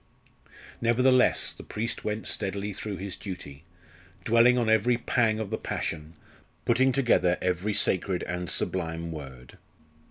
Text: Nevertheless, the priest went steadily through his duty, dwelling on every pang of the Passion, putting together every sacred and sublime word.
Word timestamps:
Nevertheless, 0.81 1.53
the 1.53 1.61
priest 1.63 2.03
went 2.03 2.25
steadily 2.25 2.73
through 2.73 2.97
his 2.97 3.15
duty, 3.15 3.65
dwelling 4.25 4.57
on 4.57 4.67
every 4.67 4.97
pang 4.97 5.39
of 5.39 5.51
the 5.51 5.59
Passion, 5.59 6.15
putting 6.65 6.91
together 6.91 7.37
every 7.39 7.75
sacred 7.75 8.23
and 8.23 8.49
sublime 8.49 9.11
word. 9.11 9.59